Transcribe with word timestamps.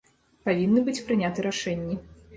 Павінны 0.47 0.83
быць 0.89 1.03
прыняты 1.11 1.47
рашэнні. 1.51 2.03